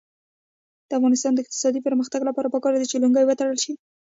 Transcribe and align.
د 0.87 0.89
افغانستان 0.99 1.31
د 1.33 1.39
اقتصادي 1.41 1.79
پرمختګ 1.87 2.21
لپاره 2.29 2.51
پکار 2.55 2.73
ده 2.79 2.85
چې 2.91 3.01
لونګۍ 3.01 3.23
وتړل 3.25 3.57
شي. 3.63 3.73